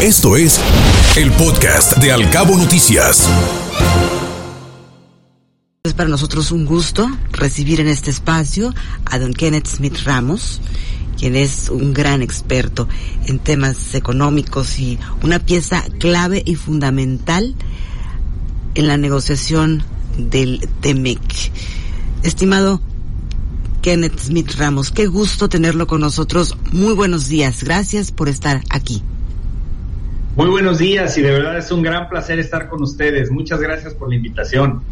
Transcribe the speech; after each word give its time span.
Esto 0.00 0.36
es 0.36 0.60
el 1.16 1.32
podcast 1.32 1.96
de 1.96 2.12
Alcabo 2.12 2.56
Noticias. 2.56 3.28
Es 5.82 5.92
para 5.92 6.08
nosotros 6.08 6.52
un 6.52 6.66
gusto 6.66 7.10
recibir 7.32 7.80
en 7.80 7.88
este 7.88 8.10
espacio 8.12 8.72
a 9.04 9.18
don 9.18 9.34
Kenneth 9.34 9.66
Smith 9.66 9.98
Ramos, 10.04 10.60
quien 11.18 11.34
es 11.34 11.68
un 11.68 11.92
gran 11.94 12.22
experto 12.22 12.86
en 13.26 13.40
temas 13.40 13.92
económicos 13.96 14.78
y 14.78 15.00
una 15.24 15.40
pieza 15.40 15.84
clave 15.98 16.44
y 16.46 16.54
fundamental 16.54 17.56
en 18.76 18.86
la 18.86 18.98
negociación 18.98 19.82
del 20.16 20.60
TEMEC. 20.80 21.50
Estimado 22.22 22.80
Kenneth 23.82 24.20
Smith 24.20 24.54
Ramos, 24.58 24.92
qué 24.92 25.08
gusto 25.08 25.48
tenerlo 25.48 25.88
con 25.88 26.00
nosotros. 26.00 26.56
Muy 26.70 26.92
buenos 26.92 27.26
días. 27.26 27.64
Gracias 27.64 28.12
por 28.12 28.28
estar 28.28 28.62
aquí. 28.70 29.02
Muy 30.38 30.50
buenos 30.50 30.78
días 30.78 31.18
y 31.18 31.20
de 31.20 31.32
verdad 31.32 31.58
es 31.58 31.72
un 31.72 31.82
gran 31.82 32.08
placer 32.08 32.38
estar 32.38 32.68
con 32.68 32.80
ustedes. 32.80 33.28
Muchas 33.32 33.58
gracias 33.58 33.92
por 33.94 34.08
la 34.08 34.14
invitación. 34.14 34.84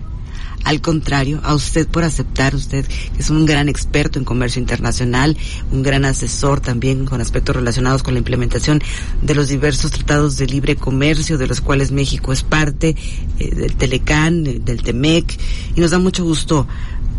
Al 0.64 0.80
contrario, 0.80 1.40
a 1.44 1.54
usted 1.54 1.86
por 1.86 2.02
aceptar, 2.02 2.56
usted 2.56 2.84
que 2.84 3.20
es 3.20 3.30
un 3.30 3.46
gran 3.46 3.68
experto 3.68 4.18
en 4.18 4.24
comercio 4.24 4.60
internacional, 4.60 5.36
un 5.70 5.84
gran 5.84 6.04
asesor 6.04 6.60
también 6.60 7.06
con 7.06 7.20
aspectos 7.20 7.54
relacionados 7.54 8.02
con 8.02 8.14
la 8.14 8.18
implementación 8.18 8.82
de 9.22 9.36
los 9.36 9.46
diversos 9.46 9.92
tratados 9.92 10.36
de 10.36 10.48
libre 10.48 10.74
comercio, 10.74 11.38
de 11.38 11.46
los 11.46 11.60
cuales 11.60 11.92
México 11.92 12.32
es 12.32 12.42
parte, 12.42 12.96
eh, 13.38 13.54
del 13.54 13.76
Telecán, 13.76 14.44
eh, 14.48 14.60
del 14.60 14.82
Temec, 14.82 15.38
y 15.76 15.80
nos 15.80 15.92
da 15.92 16.00
mucho 16.00 16.24
gusto 16.24 16.66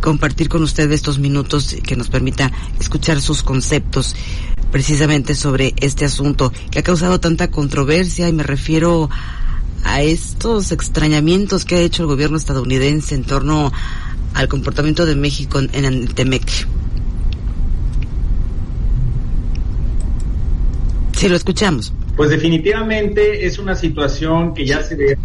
compartir 0.01 0.49
con 0.49 0.63
usted 0.63 0.91
estos 0.91 1.17
minutos 1.17 1.77
que 1.81 1.95
nos 1.95 2.09
permita 2.09 2.51
escuchar 2.77 3.21
sus 3.21 3.41
conceptos 3.41 4.17
precisamente 4.71 5.35
sobre 5.35 5.73
este 5.77 6.05
asunto 6.05 6.51
que 6.71 6.79
ha 6.79 6.83
causado 6.83 7.19
tanta 7.19 7.49
controversia 7.49 8.27
y 8.27 8.33
me 8.33 8.43
refiero 8.43 9.09
a 9.83 10.01
estos 10.01 10.71
extrañamientos 10.71 11.65
que 11.65 11.75
ha 11.75 11.79
hecho 11.79 12.03
el 12.03 12.07
gobierno 12.07 12.37
estadounidense 12.37 13.15
en 13.15 13.23
torno 13.23 13.71
al 14.33 14.47
comportamiento 14.47 15.05
de 15.05 15.15
México 15.15 15.59
en 15.59 15.85
el 15.85 16.13
TEMEC. 16.13 16.67
Sí, 21.17 21.27
lo 21.27 21.35
escuchamos. 21.35 21.93
Pues 22.15 22.29
definitivamente 22.29 23.45
es 23.47 23.57
una 23.57 23.75
situación 23.75 24.53
que 24.53 24.65
ya 24.65 24.83
se 24.83 24.95
ve. 24.95 25.17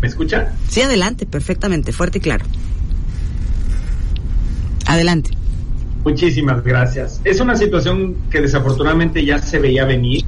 ¿Me 0.00 0.08
escucha? 0.08 0.52
Sí, 0.68 0.82
adelante, 0.82 1.26
perfectamente, 1.26 1.92
fuerte 1.92 2.18
y 2.18 2.20
claro. 2.20 2.44
Adelante. 4.86 5.30
Muchísimas 6.04 6.62
gracias. 6.62 7.20
Es 7.24 7.40
una 7.40 7.56
situación 7.56 8.16
que 8.30 8.42
desafortunadamente 8.42 9.24
ya 9.24 9.38
se 9.38 9.58
veía 9.58 9.86
venir. 9.86 10.22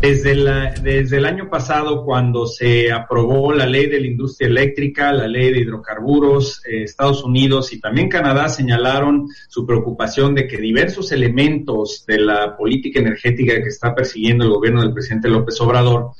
Desde, 0.00 1.16
el 1.16 1.24
año 1.24 1.48
pasado, 1.48 2.04
cuando 2.04 2.46
se 2.46 2.92
aprobó 2.92 3.54
la 3.54 3.64
ley 3.64 3.86
de 3.86 4.00
la 4.00 4.06
industria 4.06 4.48
eléctrica, 4.48 5.12
la 5.14 5.26
ley 5.26 5.50
de 5.50 5.60
hidrocarburos, 5.60 6.62
eh, 6.66 6.82
Estados 6.82 7.24
Unidos 7.24 7.72
y 7.72 7.80
también 7.80 8.10
Canadá 8.10 8.50
señalaron 8.50 9.28
su 9.48 9.66
preocupación 9.66 10.34
de 10.34 10.46
que 10.46 10.58
diversos 10.58 11.10
elementos 11.10 12.04
de 12.06 12.18
la 12.18 12.54
política 12.54 13.00
energética 13.00 13.54
que 13.54 13.68
está 13.68 13.94
persiguiendo 13.94 14.44
el 14.44 14.50
gobierno 14.50 14.82
del 14.82 14.92
presidente 14.92 15.30
López 15.30 15.58
Obrador 15.62 16.10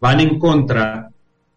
van 0.00 0.20
en 0.20 0.38
contra 0.38 1.10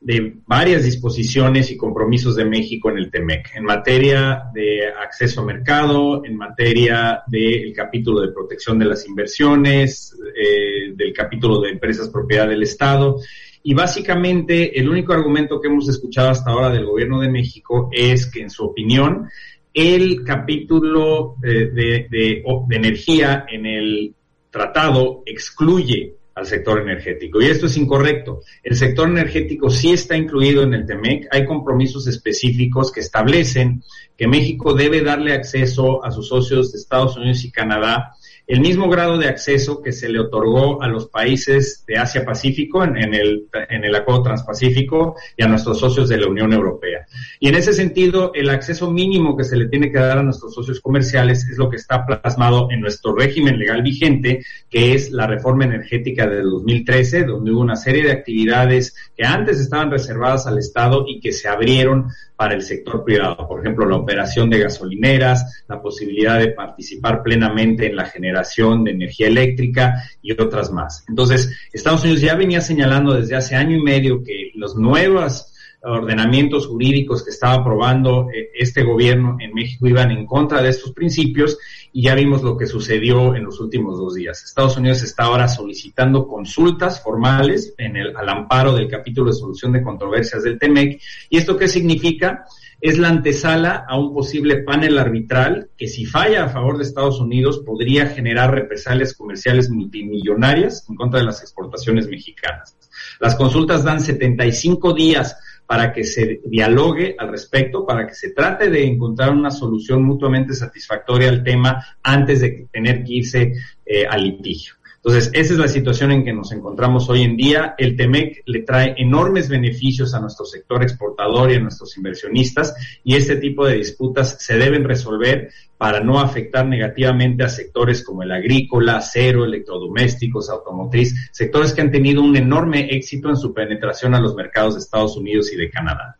de 0.07 0.37
varias 0.45 0.85
disposiciones 0.85 1.69
y 1.69 1.75
compromisos 1.75 2.37
de 2.37 2.45
México 2.45 2.89
en 2.89 2.97
el 2.97 3.11
TEMEC, 3.11 3.57
en 3.57 3.65
materia 3.65 4.43
de 4.53 4.87
acceso 4.87 5.41
a 5.41 5.43
mercado, 5.43 6.23
en 6.23 6.37
materia 6.37 7.23
del 7.27 7.73
capítulo 7.73 8.21
de 8.21 8.31
protección 8.31 8.79
de 8.79 8.85
las 8.85 9.05
inversiones, 9.05 10.17
eh, 10.33 10.93
del 10.95 11.11
capítulo 11.11 11.59
de 11.59 11.71
empresas 11.71 12.07
propiedad 12.07 12.47
del 12.47 12.63
Estado. 12.63 13.17
Y 13.63 13.73
básicamente 13.73 14.79
el 14.79 14.87
único 14.87 15.11
argumento 15.11 15.59
que 15.59 15.67
hemos 15.67 15.89
escuchado 15.89 16.29
hasta 16.29 16.51
ahora 16.51 16.69
del 16.69 16.85
gobierno 16.85 17.19
de 17.19 17.29
México 17.29 17.89
es 17.91 18.27
que 18.27 18.43
en 18.43 18.49
su 18.49 18.63
opinión 18.63 19.27
el 19.73 20.23
capítulo 20.23 21.35
eh, 21.43 21.69
de, 21.69 22.07
de 22.09 22.43
energía 22.69 23.45
en 23.49 23.65
el 23.65 24.15
tratado 24.51 25.23
excluye 25.25 26.16
al 26.37 26.45
sector 26.45 26.79
energético. 26.79 27.41
Y 27.41 27.45
esto 27.45 27.65
es 27.65 27.75
incorrecto. 27.77 28.41
El 28.61 28.75
sector 28.75 29.09
energético 29.09 29.71
sí 29.71 29.91
está 29.91 30.15
incluido 30.15 30.61
en 30.61 30.75
el 30.75 30.85
TEMEC. 30.85 31.27
Hay 31.31 31.45
compromisos 31.45 32.05
específicos 32.07 32.91
que 32.91 32.99
establecen 32.99 33.81
que 34.17 34.27
México 34.27 34.73
debe 34.73 35.01
darle 35.01 35.33
acceso 35.33 36.03
a 36.03 36.11
sus 36.11 36.27
socios 36.27 36.71
de 36.71 36.79
Estados 36.79 37.15
Unidos 37.17 37.43
y 37.43 37.51
Canadá 37.51 38.13
el 38.47 38.61
mismo 38.61 38.89
grado 38.89 39.17
de 39.17 39.27
acceso 39.27 39.81
que 39.81 39.91
se 39.91 40.07
le 40.07 40.21
otorgó 40.21 40.81
a 40.81 40.87
los 40.87 41.07
países 41.07 41.83
de 41.85 41.97
Asia 41.97 42.23
Pacífico 42.23 42.81
en, 42.81 43.13
el, 43.13 43.49
en 43.69 43.83
el 43.83 43.93
Acuerdo 43.93 44.23
Transpacífico 44.23 45.17
y 45.35 45.43
a 45.43 45.49
nuestros 45.49 45.79
socios 45.79 46.07
de 46.07 46.17
la 46.17 46.27
Unión 46.27 46.53
Europea. 46.53 47.05
Y 47.41 47.49
en 47.49 47.55
ese 47.55 47.73
sentido, 47.73 48.31
el 48.33 48.49
acceso 48.49 48.89
mínimo 48.89 49.35
que 49.35 49.43
se 49.43 49.57
le 49.57 49.67
tiene 49.67 49.91
que 49.91 49.99
dar 49.99 50.19
a 50.19 50.23
nuestros 50.23 50.53
socios 50.53 50.79
comerciales 50.79 51.45
es 51.45 51.57
lo 51.57 51.69
que 51.69 51.75
está 51.75 52.05
plasmado 52.05 52.69
en 52.71 52.79
nuestro 52.79 53.13
régimen 53.13 53.59
legal 53.59 53.81
vigente, 53.81 54.45
que 54.69 54.93
es 54.93 55.11
la 55.11 55.27
reforma 55.27 55.65
energética 55.65 56.25
del 56.25 56.49
2013, 56.49 57.25
donde 57.25 57.51
hubo 57.51 57.59
una 57.59 57.75
serie 57.75 58.03
de 58.03 58.13
actividades 58.13 58.95
que 59.13 59.25
antes 59.25 59.59
estaban 59.59 59.91
reservadas 59.91 60.47
al 60.47 60.57
Estado 60.57 61.03
y 61.05 61.19
que 61.19 61.33
se 61.33 61.49
abrieron 61.49 62.07
para 62.37 62.53
el 62.53 62.61
sector 62.61 63.03
privado. 63.03 63.45
Por 63.47 63.59
ejemplo, 63.59 63.85
operación 64.07 64.49
de 64.49 64.59
gasolineras, 64.59 65.65
la 65.67 65.81
posibilidad 65.81 66.39
de 66.39 66.53
participar 66.53 67.21
plenamente 67.21 67.87
en 67.87 67.97
la 67.97 68.05
generación 68.05 68.85
de 68.85 68.91
energía 68.91 69.27
eléctrica 69.27 70.01
y 70.21 70.31
otras 70.31 70.71
más. 70.71 71.03
Entonces, 71.09 71.51
Estados 71.73 72.03
Unidos 72.03 72.21
ya 72.21 72.35
venía 72.35 72.61
señalando 72.61 73.13
desde 73.13 73.35
hace 73.35 73.55
año 73.55 73.75
y 73.75 73.83
medio 73.83 74.23
que 74.23 74.51
los 74.55 74.77
nuevos 74.77 75.53
ordenamientos 75.83 76.67
jurídicos 76.67 77.23
que 77.23 77.31
estaba 77.31 77.55
aprobando 77.55 78.29
eh, 78.33 78.49
este 78.55 78.83
gobierno 78.83 79.37
en 79.39 79.53
México 79.53 79.87
iban 79.87 80.11
en 80.11 80.25
contra 80.25 80.61
de 80.61 80.69
estos 80.69 80.91
principios 80.93 81.57
y 81.91 82.03
ya 82.03 82.15
vimos 82.15 82.41
lo 82.43 82.57
que 82.57 82.65
sucedió 82.65 83.35
en 83.35 83.43
los 83.43 83.59
últimos 83.59 83.97
dos 83.97 84.15
días. 84.15 84.43
Estados 84.43 84.77
Unidos 84.77 85.03
está 85.03 85.25
ahora 85.25 85.47
solicitando 85.47 86.27
consultas 86.27 87.01
formales 87.01 87.73
en 87.77 87.97
el, 87.97 88.15
al 88.15 88.29
amparo 88.29 88.73
del 88.73 88.87
capítulo 88.87 89.31
de 89.31 89.37
solución 89.37 89.73
de 89.73 89.83
controversias 89.83 90.43
del 90.43 90.57
TEMEC. 90.57 91.01
¿Y 91.29 91.37
esto 91.37 91.57
qué 91.57 91.67
significa? 91.67 92.45
Es 92.79 92.99
la 92.99 93.09
antesala 93.09 93.85
a 93.87 93.97
un 93.97 94.13
posible 94.13 94.57
panel 94.63 94.99
arbitral 94.99 95.69
que 95.75 95.87
si 95.87 96.05
falla 96.05 96.45
a 96.45 96.49
favor 96.49 96.77
de 96.77 96.83
Estados 96.83 97.19
Unidos 97.19 97.63
podría 97.65 98.07
generar 98.07 98.53
represalias 98.53 99.13
comerciales 99.13 99.69
multimillonarias 99.69 100.85
en 100.87 100.95
contra 100.95 101.19
de 101.19 101.25
las 101.25 101.41
exportaciones 101.41 102.07
mexicanas. 102.07 102.77
Las 103.19 103.35
consultas 103.35 103.83
dan 103.83 103.99
75 103.99 104.93
días 104.93 105.35
para 105.65 105.91
que 105.91 106.05
se 106.05 106.39
dialogue 106.45 107.15
al 107.19 107.29
respecto, 107.29 107.85
para 107.85 108.07
que 108.07 108.13
se 108.13 108.31
trate 108.31 108.69
de 108.69 108.85
encontrar 108.85 109.31
una 109.31 109.51
solución 109.51 110.01
mutuamente 110.03 110.53
satisfactoria 110.53 111.29
al 111.29 111.43
tema 111.43 111.85
antes 112.01 112.39
de 112.39 112.67
tener 112.71 113.03
que 113.03 113.13
irse 113.13 113.53
eh, 113.85 114.05
al 114.09 114.23
litigio. 114.23 114.75
Entonces, 115.07 115.31
esa 115.35 115.53
es 115.53 115.59
la 115.59 115.69
situación 115.69 116.11
en 116.11 116.25
que 116.25 116.33
nos 116.33 116.51
encontramos 116.51 117.09
hoy 117.09 117.23
en 117.23 117.37
día. 117.37 117.75
El 117.77 117.95
TEMEC 117.95 118.43
le 118.45 118.63
trae 118.63 118.93
enormes 118.97 119.47
beneficios 119.47 120.13
a 120.13 120.19
nuestro 120.19 120.45
sector 120.45 120.83
exportador 120.83 121.49
y 121.49 121.55
a 121.55 121.61
nuestros 121.61 121.95
inversionistas 121.95 122.75
y 123.05 123.15
este 123.15 123.37
tipo 123.37 123.65
de 123.65 123.77
disputas 123.77 124.35
se 124.37 124.57
deben 124.57 124.83
resolver 124.83 125.49
para 125.77 126.01
no 126.01 126.19
afectar 126.19 126.67
negativamente 126.67 127.45
a 127.45 127.47
sectores 127.47 128.03
como 128.03 128.23
el 128.23 128.33
agrícola, 128.33 128.97
acero, 128.97 129.45
electrodomésticos, 129.45 130.49
automotriz, 130.49 131.29
sectores 131.31 131.71
que 131.71 131.79
han 131.79 131.91
tenido 131.91 132.21
un 132.21 132.35
enorme 132.35 132.93
éxito 132.93 133.29
en 133.29 133.37
su 133.37 133.53
penetración 133.53 134.13
a 134.13 134.19
los 134.19 134.35
mercados 134.35 134.73
de 134.73 134.81
Estados 134.81 135.15
Unidos 135.15 135.53
y 135.53 135.55
de 135.55 135.69
Canadá. 135.69 136.16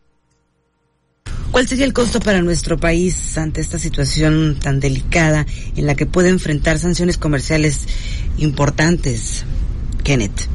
¿Cuál 1.52 1.68
sería 1.68 1.86
el 1.86 1.94
costo 1.94 2.20
para 2.20 2.42
nuestro 2.42 2.78
país 2.78 3.38
ante 3.38 3.62
esta 3.62 3.80
situación 3.80 4.58
tan 4.62 4.80
delicada 4.80 5.46
en 5.76 5.86
la 5.86 5.96
que 5.96 6.06
puede 6.06 6.30
enfrentar 6.30 6.78
sanciones 6.78 7.18
comerciales 7.18 7.88
importantes, 8.38 9.46
Kenneth? 10.04 10.48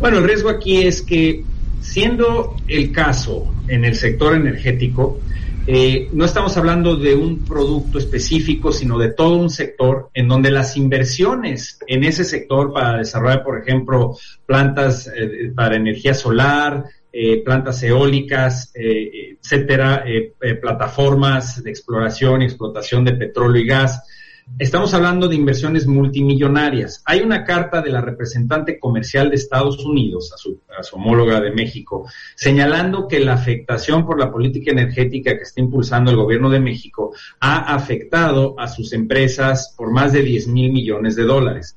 Bueno, 0.00 0.18
el 0.18 0.24
riesgo 0.24 0.50
aquí 0.50 0.82
es 0.82 1.02
que, 1.02 1.42
siendo 1.80 2.54
el 2.68 2.92
caso 2.92 3.52
en 3.66 3.84
el 3.84 3.96
sector 3.96 4.34
energético, 4.34 5.20
eh, 5.66 6.08
no 6.12 6.24
estamos 6.24 6.56
hablando 6.56 6.96
de 6.96 7.14
un 7.14 7.44
producto 7.44 7.98
específico, 7.98 8.72
sino 8.72 8.98
de 8.98 9.10
todo 9.10 9.36
un 9.36 9.50
sector 9.50 10.08
en 10.14 10.28
donde 10.28 10.50
las 10.50 10.76
inversiones 10.76 11.78
en 11.86 12.04
ese 12.04 12.24
sector 12.24 12.72
para 12.72 12.96
desarrollar, 12.96 13.42
por 13.42 13.60
ejemplo, 13.60 14.16
plantas 14.46 15.08
eh, 15.08 15.52
para 15.54 15.76
energía 15.76 16.14
solar, 16.14 16.84
eh, 17.12 17.42
plantas 17.44 17.82
eólicas, 17.82 18.72
etcétera, 19.42 20.04
eh, 20.06 20.34
plataformas 20.60 21.62
de 21.62 21.70
exploración 21.70 22.42
y 22.42 22.44
explotación 22.46 23.04
de 23.04 23.12
petróleo 23.12 23.62
y 23.62 23.66
gas. 23.66 24.02
Estamos 24.58 24.94
hablando 24.94 25.28
de 25.28 25.36
inversiones 25.36 25.86
multimillonarias. 25.86 27.02
Hay 27.04 27.20
una 27.20 27.44
carta 27.44 27.82
de 27.82 27.90
la 27.90 28.00
representante 28.00 28.80
comercial 28.80 29.28
de 29.28 29.36
Estados 29.36 29.84
Unidos, 29.84 30.32
a 30.34 30.38
su, 30.38 30.60
a 30.76 30.82
su, 30.82 30.96
homóloga 30.96 31.40
de 31.40 31.52
México, 31.52 32.08
señalando 32.34 33.06
que 33.06 33.20
la 33.20 33.34
afectación 33.34 34.06
por 34.06 34.18
la 34.18 34.32
política 34.32 34.72
energética 34.72 35.36
que 35.36 35.42
está 35.42 35.60
impulsando 35.60 36.10
el 36.10 36.16
gobierno 36.16 36.50
de 36.50 36.60
México 36.60 37.12
ha 37.40 37.74
afectado 37.74 38.58
a 38.58 38.68
sus 38.68 38.92
empresas 38.92 39.74
por 39.76 39.92
más 39.92 40.12
de 40.12 40.22
10 40.22 40.48
mil 40.48 40.72
millones 40.72 41.14
de 41.14 41.24
dólares. 41.24 41.76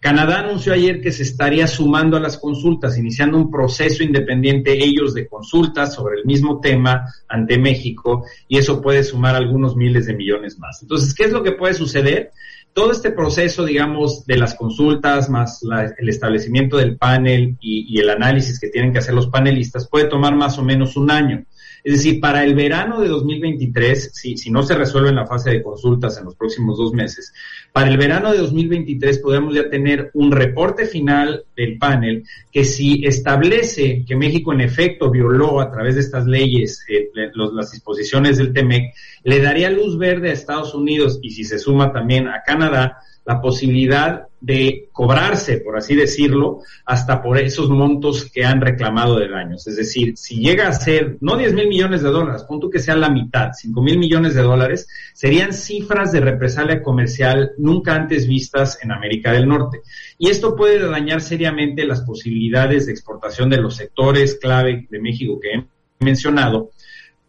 Canadá 0.00 0.40
anunció 0.40 0.72
ayer 0.72 1.02
que 1.02 1.12
se 1.12 1.22
estaría 1.22 1.66
sumando 1.66 2.16
a 2.16 2.20
las 2.20 2.38
consultas, 2.38 2.96
iniciando 2.96 3.36
un 3.36 3.50
proceso 3.50 4.02
independiente 4.02 4.82
ellos 4.82 5.12
de 5.12 5.28
consultas 5.28 5.94
sobre 5.94 6.18
el 6.18 6.24
mismo 6.24 6.58
tema 6.58 7.04
ante 7.28 7.58
México 7.58 8.24
y 8.48 8.56
eso 8.56 8.80
puede 8.80 9.04
sumar 9.04 9.36
algunos 9.36 9.76
miles 9.76 10.06
de 10.06 10.14
millones 10.14 10.58
más. 10.58 10.80
Entonces, 10.80 11.14
¿qué 11.14 11.24
es 11.24 11.32
lo 11.32 11.42
que 11.42 11.52
puede 11.52 11.74
suceder? 11.74 12.32
todo 12.72 12.92
este 12.92 13.10
proceso, 13.10 13.64
digamos, 13.64 14.24
de 14.26 14.36
las 14.36 14.54
consultas, 14.54 15.28
más 15.28 15.60
el 15.98 16.08
establecimiento 16.08 16.76
del 16.76 16.96
panel 16.96 17.56
y, 17.60 17.98
el 17.98 18.10
análisis 18.10 18.60
que 18.60 18.68
tienen 18.68 18.92
que 18.92 18.98
hacer 18.98 19.14
los 19.14 19.28
panelistas, 19.28 19.88
puede 19.88 20.06
tomar 20.06 20.36
más 20.36 20.58
o 20.58 20.62
menos 20.62 20.96
un 20.96 21.10
año. 21.10 21.44
Es 21.82 21.94
decir, 21.94 22.20
para 22.20 22.44
el 22.44 22.54
verano 22.54 23.00
de 23.00 23.08
2023, 23.08 24.10
si, 24.12 24.36
si 24.36 24.50
no 24.50 24.62
se 24.62 24.74
resuelve 24.74 25.08
en 25.08 25.16
la 25.16 25.26
fase 25.26 25.50
de 25.50 25.62
consultas 25.62 26.18
en 26.18 26.26
los 26.26 26.34
próximos 26.34 26.76
dos 26.76 26.92
meses, 26.92 27.32
para 27.72 27.88
el 27.88 27.96
verano 27.96 28.32
de 28.32 28.38
2023 28.38 29.18
podemos 29.18 29.54
ya 29.54 29.70
tener 29.70 30.10
un 30.14 30.30
reporte 30.32 30.86
final 30.86 31.44
del 31.56 31.78
panel 31.78 32.24
que 32.52 32.64
si 32.64 33.04
establece 33.06 34.04
que 34.06 34.16
México 34.16 34.52
en 34.52 34.60
efecto 34.60 35.10
violó 35.10 35.60
a 35.60 35.70
través 35.70 35.94
de 35.94 36.02
estas 36.02 36.26
leyes 36.26 36.84
eh, 36.88 37.08
las 37.34 37.70
disposiciones 37.70 38.38
del 38.38 38.52
TEMEC, 38.52 38.92
le 39.24 39.40
daría 39.40 39.70
luz 39.70 39.98
verde 39.98 40.30
a 40.30 40.34
Estados 40.34 40.74
Unidos 40.74 41.18
y 41.22 41.30
si 41.30 41.44
se 41.44 41.58
suma 41.58 41.92
también 41.92 42.28
a 42.28 42.42
Canadá 42.44 42.98
la 43.24 43.40
posibilidad 43.40 44.26
de 44.40 44.88
cobrarse, 44.92 45.58
por 45.58 45.76
así 45.76 45.94
decirlo, 45.94 46.60
hasta 46.86 47.22
por 47.22 47.38
esos 47.38 47.68
montos 47.68 48.24
que 48.30 48.44
han 48.44 48.60
reclamado 48.60 49.18
de 49.18 49.28
daños. 49.28 49.66
Es 49.66 49.76
decir, 49.76 50.16
si 50.16 50.40
llega 50.40 50.68
a 50.68 50.72
ser, 50.72 51.18
no 51.20 51.36
10 51.36 51.52
mil 51.52 51.68
millones 51.68 52.02
de 52.02 52.08
dólares, 52.08 52.44
punto 52.44 52.70
que 52.70 52.78
sea 52.78 52.96
la 52.96 53.10
mitad, 53.10 53.50
5 53.52 53.82
mil 53.82 53.98
millones 53.98 54.34
de 54.34 54.42
dólares, 54.42 54.88
serían 55.12 55.52
cifras 55.52 56.10
de 56.12 56.20
represalia 56.20 56.82
comercial 56.82 57.52
nunca 57.58 57.94
antes 57.94 58.26
vistas 58.26 58.78
en 58.82 58.92
América 58.92 59.32
del 59.32 59.46
Norte. 59.46 59.82
Y 60.18 60.30
esto 60.30 60.56
puede 60.56 60.78
dañar 60.88 61.20
seriamente 61.20 61.84
las 61.84 62.00
posibilidades 62.00 62.86
de 62.86 62.92
exportación 62.92 63.50
de 63.50 63.58
los 63.58 63.76
sectores 63.76 64.38
clave 64.40 64.86
de 64.90 65.00
México 65.00 65.38
que 65.38 65.52
he 65.52 66.04
mencionado, 66.04 66.70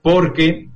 porque 0.02 0.71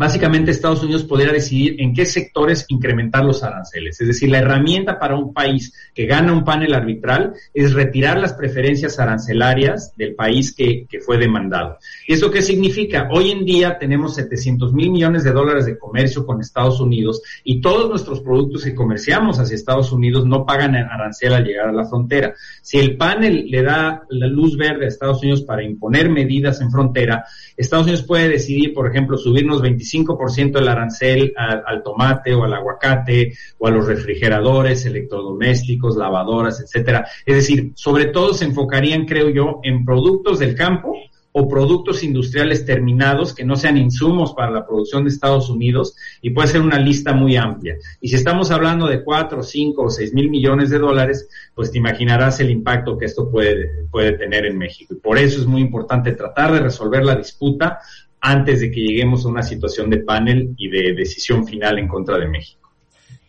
básicamente 0.00 0.50
Estados 0.50 0.82
Unidos 0.82 1.04
podría 1.04 1.30
decidir 1.30 1.76
en 1.78 1.92
qué 1.92 2.06
sectores 2.06 2.64
incrementar 2.68 3.22
los 3.22 3.44
aranceles. 3.44 4.00
Es 4.00 4.08
decir, 4.08 4.30
la 4.30 4.38
herramienta 4.38 4.98
para 4.98 5.14
un 5.14 5.34
país 5.34 5.74
que 5.94 6.06
gana 6.06 6.32
un 6.32 6.42
panel 6.42 6.72
arbitral 6.72 7.34
es 7.52 7.74
retirar 7.74 8.18
las 8.18 8.32
preferencias 8.32 8.98
arancelarias 8.98 9.94
del 9.98 10.14
país 10.14 10.54
que, 10.54 10.86
fue 11.04 11.18
demandado. 11.18 11.76
¿Y 12.08 12.14
eso 12.14 12.30
qué 12.30 12.40
significa? 12.40 13.08
Hoy 13.12 13.30
en 13.30 13.44
día 13.44 13.76
tenemos 13.78 14.14
700 14.14 14.72
mil 14.72 14.90
millones 14.90 15.22
de 15.22 15.32
dólares 15.32 15.66
de 15.66 15.78
comercio 15.78 16.24
con 16.24 16.40
Estados 16.40 16.80
Unidos 16.80 17.20
y 17.44 17.60
todos 17.60 17.90
nuestros 17.90 18.20
productos 18.20 18.64
que 18.64 18.74
comerciamos 18.74 19.38
hacia 19.38 19.54
Estados 19.54 19.92
Unidos 19.92 20.24
no 20.24 20.46
pagan 20.46 20.76
arancel 20.76 21.34
al 21.34 21.44
llegar 21.44 21.68
a 21.68 21.72
la 21.72 21.84
frontera. 21.84 22.34
Si 22.62 22.78
el 22.78 22.96
panel 22.96 23.50
le 23.50 23.62
da 23.62 24.02
la 24.08 24.26
luz 24.28 24.56
verde 24.56 24.86
a 24.86 24.88
Estados 24.88 25.22
Unidos 25.22 25.42
para 25.42 25.62
imponer 25.62 26.08
medidas 26.08 26.62
en 26.62 26.70
frontera, 26.70 27.26
Estados 27.54 27.84
Unidos 27.84 28.04
puede 28.04 28.30
decidir, 28.30 28.72
por 28.72 28.88
ejemplo, 28.88 29.18
subirnos 29.18 29.60
25 29.60 29.89
25% 29.92 30.52
del 30.52 30.68
arancel 30.68 31.32
al, 31.36 31.82
tomate 31.82 32.34
o 32.34 32.44
al 32.44 32.54
aguacate 32.54 33.32
o 33.58 33.66
a 33.66 33.70
los 33.70 33.86
refrigeradores, 33.86 34.86
electrodomésticos, 34.86 35.96
lavadoras, 35.96 36.60
etcétera. 36.60 37.06
Es 37.24 37.36
decir, 37.36 37.72
sobre 37.74 38.06
todo 38.06 38.34
se 38.34 38.44
enfocarían, 38.44 39.06
creo 39.06 39.28
yo, 39.30 39.60
en 39.62 39.84
productos 39.84 40.38
del 40.38 40.54
campo 40.54 40.94
o 41.32 41.48
productos 41.48 42.02
industriales 42.02 42.64
terminados 42.64 43.34
que 43.34 43.44
no 43.44 43.56
sean 43.56 43.76
insumos 43.76 44.32
para 44.34 44.50
la 44.50 44.66
producción 44.66 45.04
de 45.04 45.10
Estados 45.10 45.48
Unidos 45.48 45.94
y 46.20 46.30
puede 46.30 46.48
ser 46.48 46.60
una 46.60 46.78
lista 46.78 47.12
muy 47.12 47.36
amplia. 47.36 47.76
Y 48.00 48.08
si 48.08 48.16
estamos 48.16 48.50
hablando 48.50 48.86
de 48.86 49.04
4, 49.04 49.42
5 49.42 49.82
o 49.82 49.90
6 49.90 50.12
mil 50.12 50.28
millones 50.28 50.70
de 50.70 50.78
dólares, 50.78 51.28
pues 51.54 51.70
te 51.70 51.78
imaginarás 51.78 52.40
el 52.40 52.50
impacto 52.50 52.98
que 52.98 53.06
esto 53.06 53.30
puede, 53.30 53.86
puede 53.90 54.12
tener 54.12 54.44
en 54.44 54.58
México. 54.58 54.94
Y 54.94 54.98
por 54.98 55.18
eso 55.18 55.40
es 55.40 55.46
muy 55.46 55.60
importante 55.60 56.12
tratar 56.12 56.52
de 56.52 56.60
resolver 56.60 57.04
la 57.04 57.14
disputa 57.14 57.78
antes 58.20 58.60
de 58.60 58.70
que 58.70 58.80
lleguemos 58.80 59.24
a 59.24 59.28
una 59.28 59.42
situación 59.42 59.90
de 59.90 59.98
panel 59.98 60.54
y 60.56 60.68
de 60.68 60.94
decisión 60.94 61.46
final 61.46 61.78
en 61.78 61.88
contra 61.88 62.18
de 62.18 62.28
México. 62.28 62.60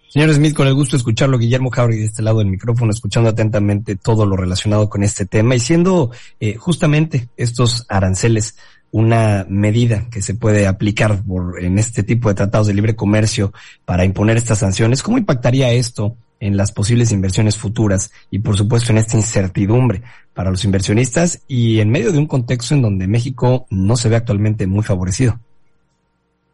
Señor 0.10 0.34
Smith, 0.34 0.54
con 0.54 0.68
el 0.68 0.74
gusto 0.74 0.98
de 0.98 0.98
escucharlo, 0.98 1.38
Guillermo 1.38 1.70
Jauregui 1.70 2.02
de 2.02 2.08
este 2.08 2.22
lado 2.22 2.40
del 2.40 2.50
micrófono, 2.50 2.92
escuchando 2.92 3.30
atentamente 3.30 3.96
todo 3.96 4.26
lo 4.26 4.36
relacionado 4.36 4.90
con 4.90 5.04
este 5.04 5.26
tema 5.26 5.56
y 5.56 5.62
siendo 5.62 6.12
eh, 6.42 6.56
justamente 6.56 7.30
estos 7.38 7.86
aranceles 7.88 8.58
una 8.92 9.46
medida 9.48 10.10
que 10.12 10.22
se 10.22 10.36
puede 10.36 10.68
aplicar 10.68 11.24
por, 11.24 11.64
en 11.64 11.80
este 11.80 12.04
tipo 12.04 12.28
de 12.28 12.36
tratados 12.36 12.68
de 12.68 12.74
libre 12.74 12.94
comercio 12.94 13.54
para 13.86 14.04
imponer 14.04 14.36
estas 14.36 14.60
sanciones, 14.60 15.02
¿cómo 15.02 15.18
impactaría 15.18 15.72
esto 15.72 16.18
en 16.42 16.58
las 16.58 16.74
posibles 16.74 17.14
inversiones 17.14 17.58
futuras 17.58 18.12
y 18.30 18.40
por 18.40 18.58
supuesto 18.58 18.92
en 18.92 18.98
esta 18.98 19.16
incertidumbre 19.16 20.02
para 20.34 20.52
los 20.52 20.66
inversionistas 20.66 21.44
y 21.48 21.80
en 21.80 21.90
medio 21.90 22.12
de 22.12 22.18
un 22.18 22.28
contexto 22.28 22.76
en 22.76 22.82
donde 22.82 23.08
México 23.08 23.68
no 23.70 23.96
se 23.96 24.10
ve 24.10 24.18
actualmente 24.18 24.68
muy 24.68 24.84
favorecido. 24.84 25.40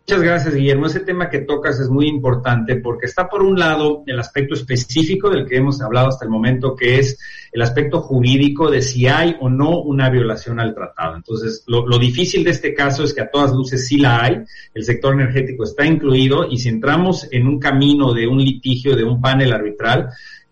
Muchas 0.10 0.24
gracias, 0.24 0.56
Guillermo. 0.56 0.86
Ese 0.86 1.02
tema 1.02 1.30
que 1.30 1.40
tocas 1.40 1.82
es 1.82 1.90
muy 1.90 2.08
importante 2.08 2.78
porque 2.78 3.08
está 3.08 3.28
por 3.28 3.44
un 3.44 3.60
lado 3.60 4.04
el 4.06 4.18
aspecto 4.18 4.54
específico 4.54 5.30
del 5.30 5.46
que 5.46 5.58
hemos 5.58 5.82
hablado 5.82 6.08
hasta 6.08 6.24
el 6.24 6.32
momento, 6.32 6.78
que 6.78 6.98
es 6.98 7.20
el 7.52 7.62
aspecto 7.62 8.00
jurídico 8.00 8.72
de 8.72 8.82
si 8.82 9.08
hay 9.08 9.36
o 9.42 9.50
no 9.50 9.82
una 9.82 10.10
violación 10.10 10.62
al 10.62 10.74
tratado. 10.74 11.18
Entonces, 11.18 11.66
lo, 11.68 12.00
difícil 12.00 12.46
de 12.46 12.52
este 12.52 12.74
caso 12.74 13.04
es 13.04 13.14
que 13.14 13.20
a 13.20 13.30
todas 13.30 13.52
luces 13.52 13.86
sí 13.86 13.98
la 13.98 14.24
hay, 14.24 14.44
el 14.74 14.86
sector 14.86 15.14
energético 15.14 15.66
está 15.66 15.86
incluido 15.86 16.48
y 16.50 16.58
si 16.58 16.70
entramos 16.70 17.28
en 17.30 17.46
un 17.46 17.60
camino 17.60 18.14
de 18.14 18.28
un 18.28 18.38
litigio, 18.38 18.96
de 18.96 19.04
un 19.04 19.20
panel 19.20 19.52
arbitral, 19.52 20.08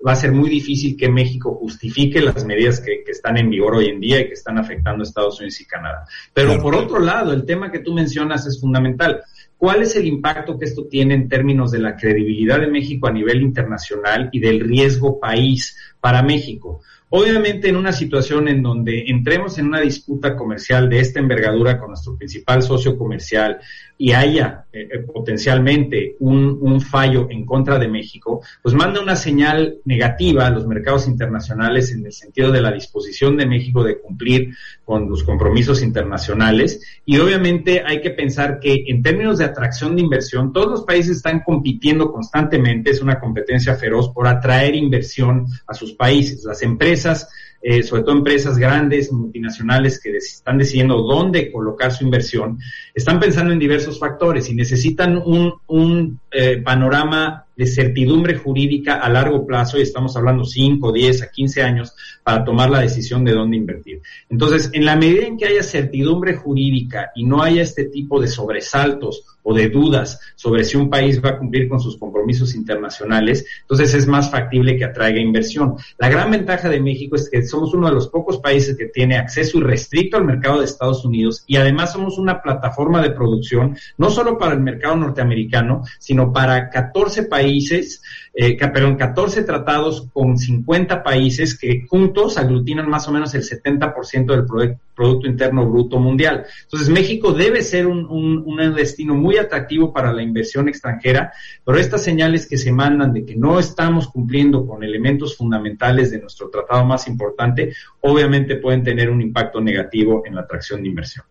va 0.05 0.11
a 0.11 0.15
ser 0.15 0.31
muy 0.31 0.49
difícil 0.49 0.95
que 0.95 1.09
México 1.09 1.55
justifique 1.55 2.21
las 2.21 2.45
medidas 2.45 2.79
que, 2.79 3.03
están 3.07 3.37
en 3.37 3.49
vigor 3.49 3.75
hoy 3.75 3.87
en 3.87 3.99
día 3.99 4.19
y 4.19 4.27
que 4.27 4.33
están 4.33 4.57
afectando 4.57 5.01
a 5.01 5.07
Estados 5.07 5.39
Unidos 5.39 5.59
y 5.61 5.65
Canadá. 5.65 6.05
Pero 6.33 6.61
por 6.61 6.75
otro 6.75 6.99
lado, 6.99 7.33
el 7.33 7.45
tema 7.45 7.71
que 7.71 7.79
tú 7.79 7.93
mencionas 7.93 8.45
es 8.45 8.59
fundamental. 8.59 9.21
¿Cuál 9.57 9.81
es 9.81 9.95
el 9.95 10.05
impacto 10.05 10.59
que 10.59 10.65
esto 10.65 10.85
tiene 10.85 11.15
en 11.15 11.29
términos 11.29 11.71
de 11.71 11.79
la 11.79 11.95
credibilidad 11.95 12.59
de 12.59 12.67
México 12.67 13.07
a 13.07 13.11
nivel 13.11 13.41
internacional 13.41 14.29
y 14.31 14.39
del 14.39 14.59
riesgo 14.59 15.19
país 15.19 15.77
para 16.01 16.21
México? 16.21 16.81
Obviamente 17.09 17.69
en 17.69 17.77
una 17.77 17.93
situación 17.93 18.47
en 18.47 18.61
donde 18.61 19.05
entremos 19.07 19.57
en 19.57 19.67
una 19.67 19.79
disputa 19.79 20.35
comercial 20.35 20.89
de 20.89 20.99
esta 20.99 21.19
envergadura 21.19 21.79
con 21.79 21.89
nuestro 21.89 22.17
principal 22.17 22.61
socio 22.61 22.97
comercial 22.97 23.59
y 23.97 24.11
haya 24.11 24.65
eh, 24.73 24.89
eh, 24.91 24.99
potencialmente 24.99 26.15
un, 26.19 26.57
un, 26.61 26.81
fallo 26.81 27.27
en 27.29 27.45
contra 27.45 27.79
de 27.79 27.87
México, 27.87 28.41
pues 28.61 28.75
manda 28.75 29.01
una 29.01 29.15
señal 29.15 29.77
negativa 29.85 30.45
a 30.45 30.49
los 30.49 30.67
mercados 30.67 31.07
internacionales 31.07 31.91
en 31.93 32.05
el 32.05 32.11
sentido 32.11 32.51
de 32.51 32.61
la 32.61 32.71
disposición 32.71 33.37
de 33.37 33.45
México 33.45 33.83
de 33.83 33.99
cumplir 33.99 34.53
con 34.83 35.09
los 35.09 35.23
compromisos 35.23 35.81
internacionales. 35.81 36.81
Y 37.05 37.17
obviamente 37.19 37.83
hay 37.85 38.01
que 38.01 38.11
pensar 38.11 38.59
que 38.59 38.83
en 38.87 39.01
términos 39.01 39.37
de 39.37 39.45
atracción 39.45 39.95
de 39.95 40.01
inversión, 40.01 40.51
todos 40.51 40.67
los 40.67 40.83
países 40.83 41.17
están 41.17 41.39
compitiendo 41.39 42.11
constantemente, 42.11 42.91
es 42.91 43.01
una 43.01 43.19
competencia 43.19 43.75
feroz 43.75 44.09
por 44.09 44.27
atraer 44.27 44.75
inversión 44.75 45.47
a 45.67 45.73
sus 45.73 45.93
países. 45.93 46.43
Las 46.43 46.61
empresas 46.61 47.29
eh, 47.67 47.81
sobre 47.81 48.03
todo 48.03 48.15
empresas 48.15 48.59
grandes, 48.59 49.11
multinacionales 49.11 49.99
que 49.99 50.15
están 50.15 50.59
decidiendo 50.59 51.01
dónde 51.01 51.51
colocar 51.51 51.91
su 51.91 52.03
inversión, 52.03 52.59
están 52.93 53.19
pensando 53.19 53.51
en 53.51 53.57
diversos 53.57 53.97
factores 53.97 54.47
y 54.51 54.53
necesitan 54.53 55.17
un, 55.17 55.55
un 55.65 56.19
eh, 56.37 56.61
panorama 56.61 57.45
de 57.55 57.65
certidumbre 57.65 58.35
jurídica 58.35 58.95
a 58.95 59.09
largo 59.09 59.45
plazo, 59.45 59.77
y 59.77 59.81
estamos 59.81 60.17
hablando 60.17 60.43
5, 60.43 60.91
10 60.91 61.21
a 61.21 61.31
15 61.31 61.63
años, 61.63 61.93
para 62.23 62.43
tomar 62.43 62.69
la 62.69 62.81
decisión 62.81 63.23
de 63.23 63.33
dónde 63.33 63.55
invertir. 63.57 64.01
Entonces, 64.29 64.69
en 64.73 64.83
la 64.85 64.95
medida 64.95 65.25
en 65.25 65.37
que 65.37 65.45
haya 65.45 65.63
certidumbre 65.63 66.35
jurídica 66.35 67.11
y 67.15 67.23
no 67.23 67.41
haya 67.41 67.61
este 67.61 67.85
tipo 67.85 68.19
de 68.19 68.27
sobresaltos 68.27 69.23
o 69.45 69.53
de 69.53 69.69
dudas 69.69 70.19
sobre 70.35 70.63
si 70.63 70.75
un 70.75 70.89
país 70.89 71.23
va 71.23 71.29
a 71.29 71.37
cumplir 71.37 71.69
con 71.69 71.79
sus 71.79 71.97
compromisos 71.97 72.55
internacionales, 72.55 73.45
entonces 73.61 73.93
es 73.93 74.07
más 74.07 74.31
factible 74.31 74.75
que 74.75 74.85
atraiga 74.85 75.19
inversión. 75.19 75.75
La 75.99 76.09
gran 76.09 76.31
ventaja 76.31 76.67
de 76.67 76.81
México 76.81 77.15
es 77.15 77.29
que 77.29 77.43
somos 77.43 77.73
uno 77.75 77.87
de 77.87 77.93
los 77.93 78.07
pocos 78.07 78.39
países 78.39 78.75
que 78.75 78.87
tiene 78.87 79.17
acceso 79.17 79.59
irrestricto 79.59 80.17
al 80.17 80.25
mercado 80.25 80.59
de 80.59 80.65
Estados 80.65 81.05
Unidos 81.05 81.43
y 81.45 81.57
además 81.57 81.93
somos 81.93 82.17
una 82.17 82.41
plataforma 82.41 83.03
de 83.03 83.11
producción, 83.11 83.77
no 83.99 84.09
solo 84.09 84.39
para 84.39 84.53
el 84.53 84.61
mercado 84.61 84.95
norteamericano, 84.95 85.83
sino 85.99 86.24
para 86.31 86.69
14 86.69 87.23
países 87.23 88.01
eh, 88.37 88.57
perdón, 88.57 88.97
14 88.97 89.43
tratados 89.43 90.09
con 90.11 90.37
50 90.37 91.03
países 91.03 91.57
que 91.57 91.85
juntos 91.87 92.37
aglutinan 92.37 92.89
más 92.89 93.07
o 93.07 93.13
menos 93.13 93.33
el 93.33 93.43
70% 93.43 94.25
del 94.25 94.45
Producto 94.93 95.25
Interno 95.25 95.65
Bruto 95.65 95.99
Mundial. 95.99 96.45
Entonces, 96.63 96.89
México 96.89 97.31
debe 97.31 97.61
ser 97.61 97.87
un, 97.87 98.75
destino 98.75 99.15
muy 99.15 99.37
atractivo 99.37 99.93
para 99.93 100.11
la 100.11 100.21
inversión 100.21 100.67
extranjera, 100.67 101.31
pero 101.63 101.77
estas 101.77 102.03
señales 102.03 102.45
que 102.45 102.57
se 102.57 102.73
mandan 102.73 103.13
de 103.13 103.25
que 103.25 103.37
no 103.37 103.57
estamos 103.57 104.09
cumpliendo 104.09 104.67
con 104.67 104.83
elementos 104.83 105.37
fundamentales 105.37 106.11
de 106.11 106.19
nuestro 106.19 106.49
tratado 106.49 106.83
más 106.83 107.07
importante, 107.07 107.73
obviamente 108.01 108.57
pueden 108.57 108.83
tener 108.83 109.09
un 109.09 109.21
impacto 109.21 109.61
negativo 109.61 110.23
en 110.25 110.35
la 110.35 110.41
atracción 110.41 110.83
de 110.83 110.89
inversión. 110.89 111.23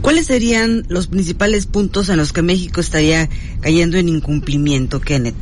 ¿Cuáles 0.00 0.26
serían 0.26 0.84
los 0.88 1.08
principales 1.08 1.66
puntos 1.66 2.08
en 2.08 2.16
los 2.16 2.32
que 2.32 2.42
México 2.42 2.80
estaría 2.80 3.28
cayendo 3.60 3.96
en 3.96 4.08
incumplimiento, 4.08 5.00
Kenneth? 5.00 5.34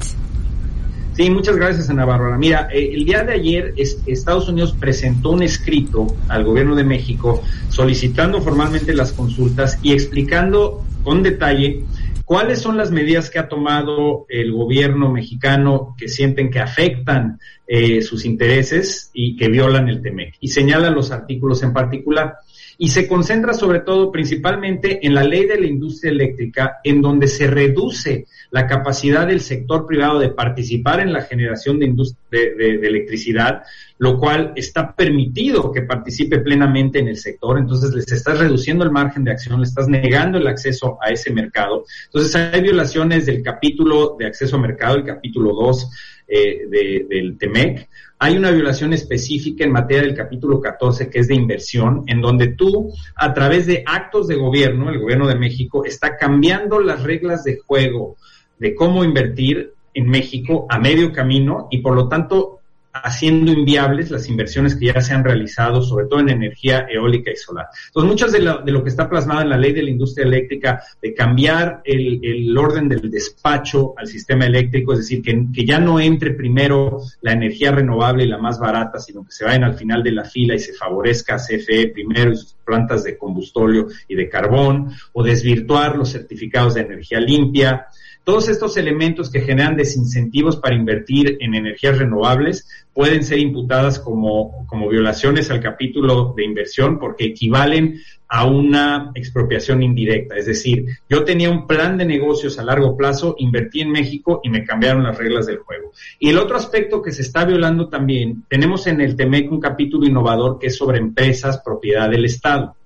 Sí, 1.17 1.31
muchas 1.31 1.57
gracias, 1.57 1.89
Ana 1.89 2.05
Bárbara. 2.05 2.37
Mira, 2.37 2.69
eh, 2.71 2.91
el 2.93 3.07
día 3.07 3.23
de 3.23 3.33
ayer 3.33 3.75
Estados 4.07 4.49
Unidos 4.51 4.77
presentó 4.79 5.31
un 5.31 5.43
escrito 5.43 6.15
al 6.29 6.45
gobierno 6.45 6.75
de 6.75 6.85
México 6.85 7.43
solicitando 7.71 8.43
formalmente 8.43 8.93
las 8.93 9.13
consultas 9.13 9.79
y 9.83 9.93
explicando 9.93 10.85
con 11.03 11.23
detalle 11.23 11.85
cuáles 12.27 12.61
son 12.61 12.77
las 12.77 12.91
medidas 12.91 13.31
que 13.31 13.39
ha 13.39 13.49
tomado 13.49 14.27
el 14.29 14.53
gobierno 14.53 15.11
mexicano 15.11 15.95
que 15.97 16.09
sienten 16.09 16.51
que 16.51 16.59
afectan 16.59 17.39
eh, 17.67 18.03
sus 18.03 18.25
intereses 18.25 19.11
y 19.15 19.37
que 19.37 19.49
violan 19.49 19.89
el 19.89 20.03
TEMEC. 20.03 20.35
Y 20.41 20.49
señala 20.49 20.91
los 20.91 21.13
artículos 21.13 21.63
en 21.63 21.73
particular 21.73 22.35
y 22.79 22.89
se 22.89 23.09
concentra 23.09 23.55
sobre 23.55 23.81
todo 23.81 24.13
principalmente 24.13 25.07
en 25.07 25.15
la 25.15 25.25
ley 25.25 25.47
de 25.47 25.59
la 25.59 25.67
industria 25.67 26.13
eléctrica, 26.13 26.79
en 26.85 27.01
donde 27.01 27.27
se 27.27 27.47
reduce 27.47 28.27
la 28.51 28.67
capacidad 28.67 29.27
del 29.27 29.41
sector 29.41 29.87
privado 29.87 30.19
de 30.19 30.29
participar 30.29 31.01
en 31.01 31.13
la 31.13 31.23
generación 31.23 31.79
de, 31.79 31.95
electricidad, 32.31 33.63
lo 33.99 34.19
cual 34.19 34.53
está 34.57 34.95
permitido 34.95 35.73
que 35.73 35.83
participe 35.83 36.39
plenamente 36.41 36.99
en 36.99 37.09
el 37.09 37.17
sector, 37.17 37.59
entonces 37.59 37.95
les 37.95 38.13
estás 38.13 38.39
reduciendo 38.39 38.85
el 38.85 38.91
margen 38.91 39.25
de 39.25 39.31
acción, 39.31 39.61
le 39.61 39.67
estás 39.67 39.89
negando 39.89 40.39
el 40.39 40.47
acceso 40.47 40.99
a 41.01 41.11
ese 41.11 41.33
mercado. 41.33 41.85
Entonces 42.07 42.16
hay 42.35 42.63
violaciones 42.63 43.27
del 43.27 43.43
capítulo 43.43 44.17
de 44.19 44.27
acceso 44.27 44.57
a 44.57 44.61
mercado, 44.61 44.97
el 44.97 45.05
capítulo 45.05 45.53
2 45.55 45.91
eh, 46.29 46.67
del 47.11 47.37
TEMEC, 47.39 47.89
hay 48.19 48.37
una 48.37 48.51
violación 48.51 48.95
específica 48.95 49.65
en 49.65 49.73
materia 49.73 50.03
del 50.03 50.17
capítulo 50.17 50.61
14 50.61 51.11
que 51.11 51.19
es 51.19 51.29
de 51.29 51.35
inversión, 51.35 52.05
en 52.07 52.23
donde 52.23 52.49
tú, 52.49 52.91
a 53.15 53.35
través 53.35 53.67
de 53.67 53.83
actos 53.85 54.27
de 54.29 54.37
gobierno, 54.37 54.89
el 54.89 54.99
gobierno 54.99 55.29
de 55.29 55.37
México 55.37 55.85
está 55.85 56.17
cambiando 56.17 56.81
las 56.81 57.03
reglas 57.03 57.45
de 57.45 57.59
juego 57.59 58.17
de 58.59 58.75
cómo 58.75 59.05
invertir 59.05 59.75
en 59.93 60.09
México 60.09 60.67
a 60.71 60.79
medio 60.79 61.13
camino 61.13 61.69
y 61.71 61.79
por 61.79 61.95
lo 61.95 62.09
tanto 62.09 62.56
haciendo 63.03 63.53
inviables 63.53 64.11
las 64.11 64.29
inversiones 64.29 64.77
que 64.77 64.87
ya 64.87 65.01
se 65.01 65.15
han 65.15 65.25
realizado, 65.25 65.83
sobre 65.83 66.07
todo 66.07 66.21
en 66.21 66.31
energía 66.31 66.87
eólica 66.91 67.31
y 67.31 67.37
solar. 67.37 67.67
Entonces, 67.87 68.11
muchas 68.11 68.33
de 68.33 68.41
lo, 68.41 68.63
de 68.63 68.73
lo 68.73 68.83
que 68.83 68.91
está 68.91 69.09
plasmado 69.09 69.43
en 69.43 69.51
la 69.51 69.57
ley 69.57 69.73
de 69.73 69.83
la 69.83 69.91
industria 69.91 70.27
eléctrica, 70.27 70.83
de 71.01 71.15
cambiar 71.15 71.81
el, 71.85 72.21
el 72.23 72.57
orden 72.57 72.89
del 72.89 73.11
despacho 73.11 73.95
al 73.97 74.07
sistema 74.07 74.47
eléctrico, 74.47 74.93
es 74.93 75.01
decir, 75.01 75.23
que, 75.23 75.47
que, 75.53 75.65
ya 75.65 75.79
no 75.79 76.01
entre 76.01 76.33
primero 76.33 77.01
la 77.21 77.33
energía 77.33 77.73
renovable 77.73 78.25
y 78.25 78.29
la 78.29 78.39
más 78.39 78.59
barata, 78.59 78.99
sino 78.99 79.25
que 79.25 79.33
se 79.33 79.45
vayan 79.45 79.65
al 79.65 79.75
final 79.75 80.03
de 80.03 80.13
la 80.13 80.25
fila 80.25 80.55
y 80.55 80.59
se 80.59 80.73
favorezca 80.75 81.37
a 81.37 81.39
CFE 81.39 81.89
primero 81.89 82.33
y 82.33 82.37
plantas 82.67 83.05
de 83.05 83.17
combustóleo 83.17 83.87
y 84.09 84.17
de 84.17 84.29
carbón, 84.29 84.91
o 85.13 85.23
desvirtuar 85.23 85.97
los 85.97 86.13
certificados 86.13 86.75
de 86.75 86.83
energía 86.83 87.21
limpia, 87.21 87.87
todos 88.27 88.49
estos 88.49 88.77
elementos 88.77 89.31
que 89.31 89.41
generan 89.41 89.77
desincentivos 89.77 90.57
para 90.57 90.75
invertir 90.75 91.39
en 91.39 91.55
energías 91.55 91.97
renovables 91.97 92.67
pueden 92.93 93.23
ser 93.23 93.39
imputadas 93.39 94.01
como, 94.01 94.67
como 94.67 94.89
violaciones 94.89 95.49
al 95.53 95.61
capítulo 95.61 96.35
de 96.37 96.45
inversión 96.45 96.99
porque 96.99 97.27
equivalen 97.27 98.01
a 98.29 98.47
una 98.47 99.13
expropiación 99.15 99.83
indirecta. 99.83 100.37
Es 100.37 100.47
decir, 100.47 100.87
yo 101.09 101.25
tenía 101.25 101.51
un 101.51 101.67
plan 101.67 101.97
de 101.97 102.05
negocios 102.05 102.59
a 102.59 102.65
largo 102.65 102.97
plazo, 102.97 103.37
invertí 103.39 103.81
en 103.81 103.91
México 103.91 104.41
y 104.43 104.51
me 104.51 104.65
cambiaron 104.65 105.05
las 105.05 105.17
reglas 105.17 105.47
del 105.47 105.59
juego. 105.59 105.93
Y 106.19 106.31
el 106.31 106.39
otro 106.39 106.57
aspecto 106.57 107.03
que 107.03 107.13
se 107.13 107.23
está 107.23 107.45
violando 107.45 107.89
también, 107.89 108.45
tenemos 108.49 108.87
en 108.87 109.01
el 109.01 109.17
TEMEC 109.17 109.53
un 109.53 109.61
capítulo 109.61 110.07
innovador 110.07 110.59
que 110.59 110.69
es 110.69 110.77
sobre 110.77 110.99
empresas 110.99 111.61
propiedad 111.65 112.11
del 112.11 112.25
Estado. 112.25 112.77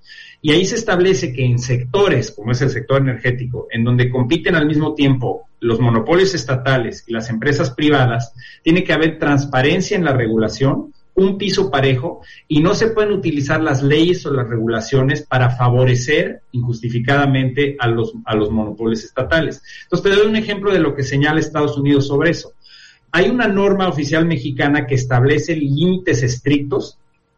Y 0.43 0.51
ahí 0.51 0.65
se 0.65 0.75
establece 0.75 1.33
que 1.33 1.45
en 1.45 1.59
sectores, 1.59 2.31
como 2.31 2.51
es 2.51 2.61
el 2.61 2.71
sector 2.71 2.99
energético, 2.99 3.67
en 3.69 3.83
donde 3.83 4.09
compiten 4.09 4.55
al 4.55 4.65
mismo 4.65 4.95
tiempo 4.95 5.47
los 5.59 5.79
monopolios 5.79 6.33
estatales 6.33 7.03
y 7.05 7.13
las 7.13 7.29
empresas 7.29 7.69
privadas, 7.71 8.33
tiene 8.63 8.83
que 8.83 8.93
haber 8.93 9.19
transparencia 9.19 9.95
en 9.95 10.03
la 10.03 10.13
regulación, 10.13 10.93
un 11.21 11.37
piso 11.37 11.69
parejo, 11.69 12.21
y 12.47 12.61
no 12.61 12.73
se 12.73 12.87
pueden 12.87 13.11
utilizar 13.11 13.61
las 13.61 13.81
leyes 13.83 14.25
o 14.25 14.33
las 14.33 14.47
regulaciones 14.47 15.21
para 15.21 15.49
favorecer 15.49 16.41
injustificadamente 16.51 17.75
a 17.79 17.87
los, 17.87 18.13
a 18.25 18.35
los 18.35 18.49
monopolios 18.51 19.03
estatales. 19.03 19.61
Entonces, 19.83 20.11
te 20.11 20.17
doy 20.17 20.27
un 20.27 20.35
ejemplo 20.35 20.71
de 20.71 20.79
lo 20.79 20.95
que 20.95 21.03
señala 21.03 21.39
Estados 21.39 21.77
Unidos 21.77 22.07
sobre 22.07 22.31
eso. 22.31 22.53
Hay 23.11 23.29
una 23.29 23.47
norma 23.47 23.89
oficial 23.89 24.25
mexicana 24.25 24.87
que 24.87 24.95
establece 24.95 25.55
límites 25.55 26.23
estrictos 26.23 26.97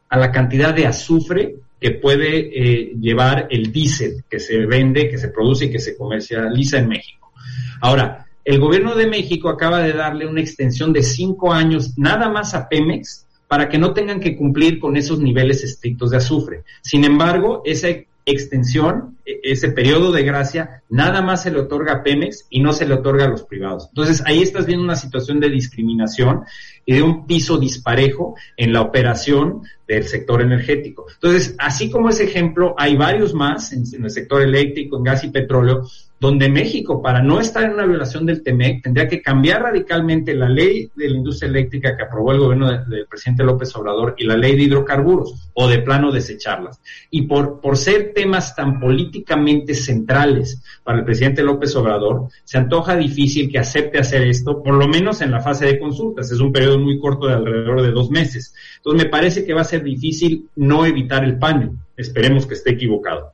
a 0.10 0.18
la 0.18 0.32
cantidad 0.32 0.74
de 0.74 0.86
azufre 0.86 1.56
que 1.80 1.92
puede 1.92 2.38
eh, 2.38 2.94
llevar 3.02 3.48
el 3.50 3.72
diésel 3.72 4.24
que 4.30 4.40
se 4.40 4.66
vende, 4.66 5.10
que 5.10 5.18
se 5.18 5.30
produce 5.30 5.66
y 5.66 5.72
que 5.72 5.80
se 5.80 5.98
comercializa 5.98 6.78
en 6.78 6.88
México. 6.88 7.34
Ahora, 7.82 8.28
el 8.46 8.60
gobierno 8.60 8.96
de 8.96 9.08
México 9.08 9.50
acaba 9.50 9.82
de 9.82 9.94
darle 9.94 10.28
una 10.28 10.42
extensión 10.42 10.94
de 10.94 11.02
cinco 11.02 11.52
años 11.52 11.98
nada 11.98 12.30
más 12.30 12.54
a 12.54 12.70
Pemex 12.70 13.26
para 13.48 13.70
que 13.70 13.78
no 13.78 13.94
tengan 13.94 14.20
que 14.20 14.36
cumplir 14.36 14.80
con 14.80 14.98
esos 14.98 15.20
niveles 15.20 15.64
estrictos 15.64 16.12
de 16.12 16.18
azufre. 16.18 16.64
Sin 16.82 17.04
embargo, 17.04 17.62
esa 17.66 17.90
extensión, 18.26 19.18
e, 19.26 19.40
ese 19.44 19.70
periodo 19.70 20.12
de 20.12 20.24
gracia, 20.24 20.82
nada 20.90 21.22
más 21.22 21.44
se 21.44 21.52
le 21.52 21.60
otorga 21.60 21.94
a 21.94 22.04
Pemex 22.04 22.48
y 22.50 22.62
no 22.62 22.74
se 22.74 22.86
le 22.86 22.96
otorga 22.96 23.26
a 23.26 23.30
los 23.30 23.44
privados. 23.44 23.88
Entonces, 23.90 24.24
ahí 24.26 24.42
estás 24.42 24.66
viendo 24.66 24.84
una 24.84 24.96
situación 24.96 25.40
de 25.40 25.50
discriminación 25.50 26.44
y 26.86 26.94
de 26.94 27.02
un 27.02 27.26
piso 27.26 27.58
disparejo 27.58 28.36
en 28.58 28.74
la 28.74 28.82
operación 28.82 29.64
del 29.88 30.08
sector 30.08 30.42
energético. 30.42 31.06
Entonces, 31.14 31.56
así 31.60 31.90
como 31.90 32.10
ese 32.10 32.26
ejemplo, 32.26 32.76
hay 32.78 32.96
varios 32.96 33.34
más 33.34 33.74
en, 33.74 33.84
el 34.04 34.12
sector 34.12 34.42
eléctrico, 34.42 34.98
en 34.98 35.04
gas 35.04 35.24
y 35.24 35.30
petróleo, 35.30 35.88
donde 36.24 36.48
México, 36.48 37.02
para 37.02 37.22
no 37.22 37.42
estar 37.42 37.66
en 37.66 37.74
una 37.74 37.86
violación 37.86 38.26
del 38.26 38.44
TEMEC, 38.44 38.82
tendría 38.82 39.10
que 39.10 39.22
cambiar 39.22 39.62
radicalmente 39.62 40.34
la 40.34 40.48
ley 40.48 40.90
de 40.96 41.10
la 41.10 41.18
industria 41.18 41.50
eléctrica 41.50 41.98
que 41.98 42.04
aprobó 42.04 42.32
el 42.32 42.40
gobierno 42.40 42.72
del 42.72 43.08
presidente 43.08 43.44
López 43.44 43.76
Obrador 43.76 44.16
y 44.18 44.24
la 44.24 44.38
ley 44.38 44.56
de 44.56 44.64
hidrocarburos, 44.64 45.50
o 45.54 45.68
de 45.68 45.80
plano 45.80 46.14
desecharlas. 46.14 46.80
Y 47.12 47.24
por, 47.24 47.60
por 47.60 47.76
ser 47.76 48.14
temas 48.16 48.56
tan 48.56 48.80
políticamente 48.80 49.76
centrales 49.76 50.64
para 50.82 51.00
el 51.00 51.04
presidente 51.04 51.44
López 51.44 51.76
Obrador, 51.76 52.30
se 52.46 52.58
antoja 52.58 52.96
difícil 52.96 53.52
que 53.52 53.60
acepte 53.60 54.00
hacer 54.00 54.22
esto, 54.22 54.64
por 54.64 54.76
lo 54.76 54.88
menos 54.88 55.20
en 55.20 55.30
la 55.30 55.42
fase 55.42 55.66
de 55.66 55.78
consultas. 55.78 56.32
Es 56.32 56.40
un 56.40 56.54
periodo 56.54 56.80
muy 56.80 57.02
corto 57.02 57.28
de 57.28 57.34
alrededor 57.34 57.82
de 57.82 57.92
dos 57.92 58.10
meses. 58.10 58.56
Entonces 58.78 59.04
me 59.04 59.10
parece 59.10 59.44
que 59.44 59.54
va 59.54 59.60
a 59.60 59.66
ser 59.66 59.84
difícil 59.84 60.48
no 60.56 60.86
evitar 60.86 61.26
el 61.26 61.38
paño. 61.38 61.76
Esperemos 61.98 62.46
que 62.46 62.54
esté 62.54 62.72
equivocado. 62.72 63.34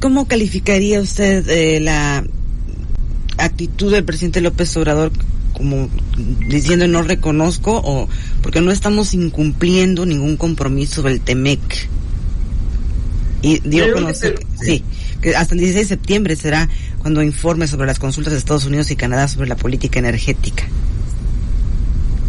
¿Cómo 0.00 0.26
calificaría 0.26 1.00
usted 1.00 1.48
eh, 1.48 1.80
la 1.80 2.24
actitud 3.38 3.92
del 3.92 4.04
presidente 4.04 4.40
López 4.40 4.76
Obrador 4.76 5.12
como 5.52 5.88
diciendo 6.48 6.88
no 6.88 7.02
reconozco 7.02 7.80
o 7.84 8.08
porque 8.42 8.60
no 8.60 8.70
estamos 8.70 9.14
incumpliendo 9.14 10.06
ningún 10.06 10.36
compromiso 10.36 11.02
del 11.02 11.20
TEMEC? 11.20 11.88
Y 13.42 13.58
digo 13.68 13.92
conocer, 13.92 14.38
sí, 14.60 14.84
que 15.20 15.34
hasta 15.34 15.54
el 15.54 15.60
16 15.60 15.88
de 15.88 15.96
septiembre 15.96 16.36
será 16.36 16.68
cuando 16.98 17.22
informe 17.22 17.66
sobre 17.66 17.88
las 17.88 17.98
consultas 17.98 18.32
de 18.32 18.38
Estados 18.38 18.66
Unidos 18.66 18.90
y 18.92 18.96
Canadá 18.96 19.26
sobre 19.26 19.48
la 19.48 19.56
política 19.56 19.98
energética. 19.98 20.64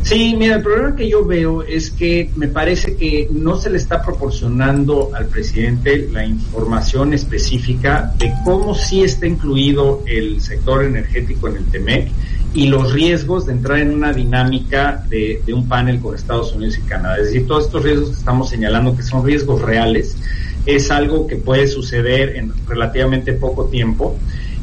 Sí, 0.03 0.35
mira, 0.37 0.55
el 0.57 0.61
problema 0.61 0.95
que 0.97 1.07
yo 1.07 1.25
veo 1.25 1.63
es 1.63 1.89
que 1.89 2.29
me 2.35 2.49
parece 2.49 2.97
que 2.97 3.29
no 3.31 3.55
se 3.55 3.69
le 3.69 3.77
está 3.77 4.03
proporcionando 4.03 5.11
al 5.13 5.27
presidente 5.27 6.09
la 6.11 6.25
información 6.25 7.13
específica 7.13 8.13
de 8.17 8.33
cómo 8.43 8.75
sí 8.75 9.01
está 9.03 9.27
incluido 9.27 10.03
el 10.05 10.41
sector 10.41 10.83
energético 10.83 11.47
en 11.47 11.55
el 11.55 11.65
TEMEC 11.67 12.11
y 12.53 12.67
los 12.67 12.91
riesgos 12.91 13.45
de 13.45 13.53
entrar 13.53 13.79
en 13.79 13.93
una 13.93 14.11
dinámica 14.11 15.05
de, 15.09 15.41
de 15.45 15.53
un 15.53 15.69
panel 15.69 16.01
con 16.01 16.15
Estados 16.15 16.53
Unidos 16.53 16.77
y 16.77 16.81
Canadá. 16.81 17.17
Es 17.17 17.27
decir, 17.27 17.47
todos 17.47 17.65
estos 17.65 17.81
riesgos 17.83 18.09
que 18.09 18.17
estamos 18.17 18.49
señalando 18.49 18.97
que 18.97 19.03
son 19.03 19.25
riesgos 19.25 19.61
reales, 19.61 20.17
es 20.65 20.91
algo 20.91 21.27
que 21.27 21.37
puede 21.37 21.67
suceder 21.67 22.35
en 22.35 22.53
relativamente 22.67 23.33
poco 23.33 23.65
tiempo 23.65 24.17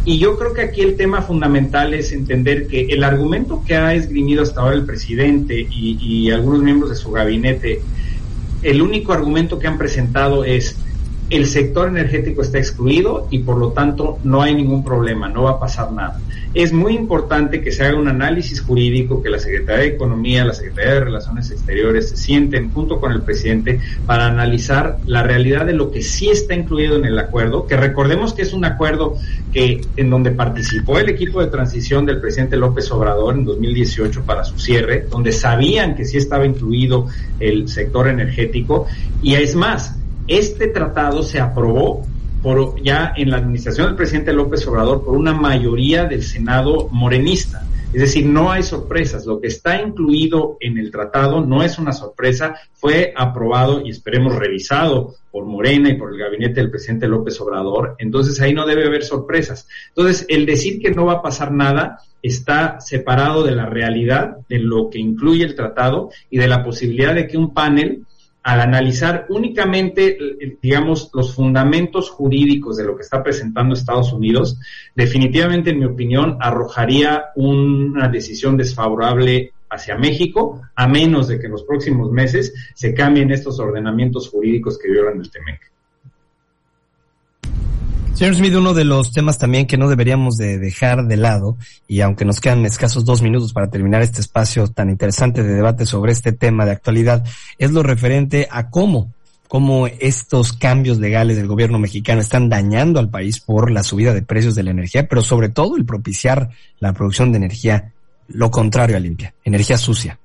y 0.04 0.18
yo 0.18 0.38
creo 0.38 0.54
que 0.54 0.62
aquí 0.62 0.80
el 0.80 0.96
tema 0.96 1.22
fundamental 1.22 1.92
es 1.92 2.12
entender 2.12 2.66
que 2.66 2.86
el 2.86 3.04
argumento 3.04 3.62
que 3.66 3.76
ha 3.76 3.94
esgrimido 3.94 4.42
hasta 4.42 4.62
ahora 4.62 4.76
el 4.76 4.86
presidente 4.86 5.66
y, 5.70 5.98
y 6.00 6.30
algunos 6.30 6.62
miembros 6.62 6.90
de 6.90 6.96
su 6.96 7.10
gabinete, 7.10 7.82
el 8.62 8.80
único 8.80 9.12
argumento 9.12 9.58
que 9.58 9.66
han 9.66 9.78
presentado 9.78 10.44
es 10.44 10.76
el 11.30 11.46
sector 11.46 11.88
energético 11.88 12.42
está 12.42 12.58
excluido 12.58 13.28
y 13.30 13.38
por 13.38 13.56
lo 13.56 13.70
tanto 13.70 14.18
no 14.24 14.42
hay 14.42 14.54
ningún 14.54 14.84
problema, 14.84 15.28
no 15.28 15.44
va 15.44 15.52
a 15.52 15.60
pasar 15.60 15.92
nada. 15.92 16.20
Es 16.52 16.72
muy 16.72 16.96
importante 16.96 17.62
que 17.62 17.70
se 17.70 17.84
haga 17.84 17.96
un 17.96 18.08
análisis 18.08 18.60
jurídico, 18.60 19.22
que 19.22 19.30
la 19.30 19.38
Secretaría 19.38 19.84
de 19.84 19.90
Economía, 19.90 20.44
la 20.44 20.52
Secretaría 20.52 20.94
de 20.94 21.00
Relaciones 21.00 21.52
Exteriores 21.52 22.08
se 22.10 22.16
sienten 22.16 22.72
junto 22.72 22.98
con 22.98 23.12
el 23.12 23.22
presidente 23.22 23.78
para 24.04 24.26
analizar 24.26 24.98
la 25.06 25.22
realidad 25.22 25.64
de 25.66 25.74
lo 25.74 25.92
que 25.92 26.02
sí 26.02 26.28
está 26.28 26.54
incluido 26.54 26.96
en 26.96 27.04
el 27.04 27.16
acuerdo, 27.16 27.68
que 27.68 27.76
recordemos 27.76 28.34
que 28.34 28.42
es 28.42 28.52
un 28.52 28.64
acuerdo 28.64 29.14
que 29.52 29.82
en 29.96 30.10
donde 30.10 30.32
participó 30.32 30.98
el 30.98 31.08
equipo 31.08 31.40
de 31.40 31.46
transición 31.46 32.04
del 32.06 32.20
presidente 32.20 32.56
López 32.56 32.90
Obrador 32.90 33.36
en 33.36 33.44
2018 33.44 34.24
para 34.24 34.42
su 34.42 34.58
cierre, 34.58 35.06
donde 35.08 35.30
sabían 35.30 35.94
que 35.94 36.04
sí 36.04 36.16
estaba 36.16 36.44
incluido 36.44 37.06
el 37.38 37.68
sector 37.68 38.08
energético 38.08 38.88
y 39.22 39.34
es 39.34 39.54
más, 39.54 39.99
este 40.30 40.68
tratado 40.68 41.24
se 41.24 41.40
aprobó 41.40 42.06
por 42.40 42.80
ya 42.82 43.12
en 43.16 43.30
la 43.30 43.38
administración 43.38 43.88
del 43.88 43.96
presidente 43.96 44.32
López 44.32 44.66
Obrador 44.68 45.04
por 45.04 45.16
una 45.16 45.34
mayoría 45.34 46.04
del 46.04 46.22
Senado 46.22 46.88
morenista. 46.90 47.66
Es 47.92 48.00
decir, 48.00 48.24
no 48.24 48.52
hay 48.52 48.62
sorpresas. 48.62 49.26
Lo 49.26 49.40
que 49.40 49.48
está 49.48 49.82
incluido 49.82 50.56
en 50.60 50.78
el 50.78 50.92
tratado 50.92 51.44
no 51.44 51.64
es 51.64 51.78
una 51.78 51.92
sorpresa, 51.92 52.54
fue 52.72 53.12
aprobado 53.16 53.84
y 53.84 53.90
esperemos 53.90 54.36
revisado 54.36 55.16
por 55.32 55.44
Morena 55.44 55.90
y 55.90 55.94
por 55.94 56.12
el 56.12 56.18
gabinete 56.20 56.60
del 56.60 56.70
presidente 56.70 57.08
López 57.08 57.40
Obrador. 57.40 57.96
Entonces 57.98 58.40
ahí 58.40 58.54
no 58.54 58.64
debe 58.64 58.86
haber 58.86 59.02
sorpresas. 59.02 59.66
Entonces, 59.88 60.24
el 60.28 60.46
decir 60.46 60.80
que 60.80 60.92
no 60.92 61.06
va 61.06 61.14
a 61.14 61.22
pasar 61.22 61.50
nada 61.50 61.98
está 62.22 62.78
separado 62.80 63.42
de 63.42 63.56
la 63.56 63.66
realidad, 63.66 64.36
de 64.48 64.60
lo 64.60 64.88
que 64.90 65.00
incluye 65.00 65.44
el 65.44 65.56
tratado 65.56 66.10
y 66.30 66.38
de 66.38 66.46
la 66.46 66.62
posibilidad 66.62 67.14
de 67.14 67.26
que 67.26 67.36
un 67.36 67.52
panel 67.52 68.04
al 68.42 68.60
analizar 68.60 69.26
únicamente, 69.28 70.16
digamos, 70.62 71.10
los 71.12 71.34
fundamentos 71.34 72.10
jurídicos 72.10 72.76
de 72.76 72.84
lo 72.84 72.96
que 72.96 73.02
está 73.02 73.22
presentando 73.22 73.74
Estados 73.74 74.12
Unidos, 74.12 74.58
definitivamente, 74.94 75.70
en 75.70 75.78
mi 75.78 75.84
opinión, 75.84 76.38
arrojaría 76.40 77.26
una 77.34 78.08
decisión 78.08 78.56
desfavorable 78.56 79.52
hacia 79.68 79.96
México, 79.96 80.62
a 80.74 80.88
menos 80.88 81.28
de 81.28 81.38
que 81.38 81.46
en 81.46 81.52
los 81.52 81.64
próximos 81.64 82.10
meses 82.10 82.54
se 82.74 82.94
cambien 82.94 83.30
estos 83.30 83.60
ordenamientos 83.60 84.28
jurídicos 84.28 84.78
que 84.78 84.90
violan 84.90 85.20
el 85.20 85.30
TEMEC. 85.30 85.70
Señor 88.14 88.34
Smith, 88.34 88.54
uno 88.54 88.74
de 88.74 88.84
los 88.84 89.12
temas 89.12 89.38
también 89.38 89.66
que 89.66 89.78
no 89.78 89.88
deberíamos 89.88 90.36
de 90.36 90.58
dejar 90.58 91.06
de 91.06 91.16
lado, 91.16 91.56
y 91.88 92.02
aunque 92.02 92.24
nos 92.24 92.40
quedan 92.40 92.66
escasos 92.66 93.04
dos 93.04 93.22
minutos 93.22 93.52
para 93.52 93.70
terminar 93.70 94.02
este 94.02 94.20
espacio 94.20 94.68
tan 94.68 94.90
interesante 94.90 95.42
de 95.42 95.54
debate 95.54 95.86
sobre 95.86 96.12
este 96.12 96.32
tema 96.32 96.66
de 96.66 96.72
actualidad, 96.72 97.24
es 97.58 97.70
lo 97.70 97.82
referente 97.82 98.46
a 98.50 98.68
cómo 98.68 99.10
cómo 99.50 99.88
estos 99.88 100.52
cambios 100.52 100.98
legales 100.98 101.36
del 101.36 101.48
gobierno 101.48 101.80
mexicano 101.80 102.20
están 102.20 102.48
dañando 102.48 103.00
al 103.00 103.10
país 103.10 103.40
por 103.40 103.72
la 103.72 103.82
subida 103.82 104.14
de 104.14 104.22
precios 104.22 104.54
de 104.54 104.62
la 104.62 104.70
energía, 104.70 105.08
pero 105.08 105.22
sobre 105.22 105.48
todo 105.48 105.76
el 105.76 105.84
propiciar 105.84 106.50
la 106.78 106.92
producción 106.92 107.32
de 107.32 107.38
energía, 107.38 107.92
lo 108.28 108.52
contrario 108.52 108.96
a 108.96 109.00
limpia, 109.00 109.34
energía 109.42 109.76
sucia. 109.76 110.20